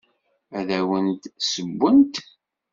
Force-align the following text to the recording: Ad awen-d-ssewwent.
Ad 0.57 0.69
awen-d-ssewwent. 0.79 2.15